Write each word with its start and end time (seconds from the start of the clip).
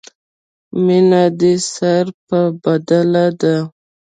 مینه 0.85 1.23
دې 1.39 1.53
سر 1.73 2.05
په 2.27 2.39
بدله 2.63 3.25
ده. 3.41 3.55